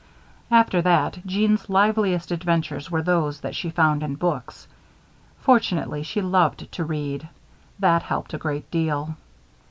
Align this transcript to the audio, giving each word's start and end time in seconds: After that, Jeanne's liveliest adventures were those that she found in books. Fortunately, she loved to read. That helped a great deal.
After 0.49 0.81
that, 0.81 1.19
Jeanne's 1.27 1.69
liveliest 1.69 2.31
adventures 2.31 2.89
were 2.89 3.03
those 3.03 3.41
that 3.41 3.55
she 3.55 3.69
found 3.69 4.01
in 4.01 4.15
books. 4.15 4.67
Fortunately, 5.37 6.01
she 6.01 6.21
loved 6.23 6.71
to 6.71 6.83
read. 6.83 7.29
That 7.77 8.01
helped 8.01 8.33
a 8.33 8.39
great 8.39 8.71
deal. 8.71 9.15